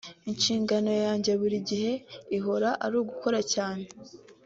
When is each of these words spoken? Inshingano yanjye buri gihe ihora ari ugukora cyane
Inshingano 0.31 0.91
yanjye 1.03 1.31
buri 1.41 1.57
gihe 1.69 1.91
ihora 2.37 2.69
ari 2.85 2.95
ugukora 3.01 3.39
cyane 3.53 3.85